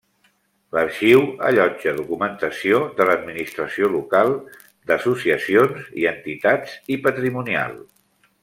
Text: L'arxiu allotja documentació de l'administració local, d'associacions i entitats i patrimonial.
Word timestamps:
L'arxiu 0.75 1.19
allotja 1.49 1.93
documentació 1.99 2.79
de 3.01 3.07
l'administració 3.11 3.91
local, 3.99 4.33
d'associacions 4.93 5.93
i 6.05 6.09
entitats 6.17 6.75
i 6.97 7.03
patrimonial. 7.09 7.81